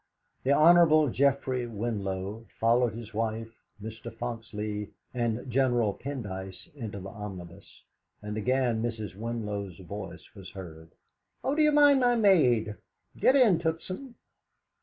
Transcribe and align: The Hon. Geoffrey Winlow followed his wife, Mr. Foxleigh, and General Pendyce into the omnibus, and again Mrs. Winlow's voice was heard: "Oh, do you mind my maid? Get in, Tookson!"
The 0.43 0.53
Hon. 0.53 1.11
Geoffrey 1.13 1.67
Winlow 1.67 2.47
followed 2.59 2.95
his 2.95 3.13
wife, 3.13 3.51
Mr. 3.79 4.11
Foxleigh, 4.11 4.87
and 5.13 5.47
General 5.47 5.93
Pendyce 5.93 6.67
into 6.73 6.99
the 6.99 7.09
omnibus, 7.11 7.83
and 8.19 8.35
again 8.35 8.81
Mrs. 8.81 9.13
Winlow's 9.15 9.77
voice 9.77 10.25
was 10.33 10.49
heard: 10.53 10.89
"Oh, 11.43 11.53
do 11.53 11.61
you 11.61 11.71
mind 11.71 11.99
my 11.99 12.15
maid? 12.15 12.77
Get 13.15 13.35
in, 13.35 13.59
Tookson!" 13.59 14.15